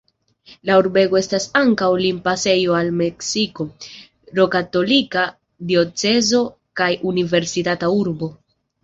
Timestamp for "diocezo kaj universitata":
5.73-7.91